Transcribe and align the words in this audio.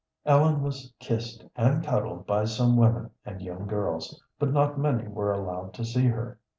Ellen 0.25 0.63
was 0.63 0.91
kissed 0.99 1.45
and 1.55 1.83
cuddled 1.83 2.25
by 2.25 2.45
some 2.45 2.75
women 2.75 3.11
and 3.23 3.39
young 3.39 3.67
girls, 3.67 4.19
but 4.39 4.51
not 4.51 4.79
many 4.79 5.07
were 5.07 5.31
allowed 5.31 5.75
to 5.75 5.85
see 5.85 6.07
her. 6.07 6.39